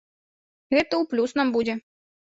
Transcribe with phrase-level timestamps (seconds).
[0.73, 1.81] Гэта ў плюс нам будзе.